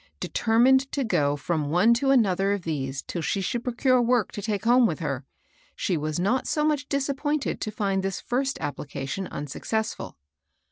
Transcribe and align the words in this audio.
Deter 0.19 0.57
mined 0.57 0.91
to 0.93 1.03
go 1.03 1.39
&om 1.47 1.69
one 1.69 1.93
to 1.93 2.09
another 2.09 2.53
of 2.53 2.63
these 2.63 3.03
till 3.03 3.21
she 3.21 3.39
should 3.39 3.63
procure 3.63 4.01
work 4.01 4.31
to 4.31 4.41
take 4.41 4.65
home 4.65 4.87
with 4.87 4.97
her, 4.97 5.27
she 5.75 5.95
was 5.95 6.19
not 6.19 6.47
so 6.47 6.65
much 6.65 6.89
disappointed 6.89 7.61
to 7.61 7.69
find 7.69 8.01
this 8.01 8.19
first 8.19 8.57
application 8.61 9.27
unsuccessful. 9.27 10.17